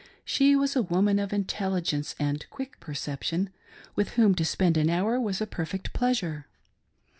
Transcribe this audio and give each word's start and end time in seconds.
She 0.25 0.55
was 0.55 0.75
a 0.75 0.81
woman 0.81 1.19
of 1.19 1.31
intelligence 1.31 2.15
and 2.19 2.43
quick 2.49 2.79
perception, 2.79 3.51
with' 3.95 4.13
whom 4.13 4.33
to 4.33 4.43
spend 4.43 4.75
an 4.75 4.89
hour 4.89 5.19
was 5.21 5.41
a 5.41 5.45
perfect 5.45 5.93
pleasure. 5.93 6.47